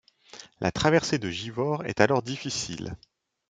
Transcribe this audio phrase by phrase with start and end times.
[0.61, 2.97] La traversée de Givors est alors difficile.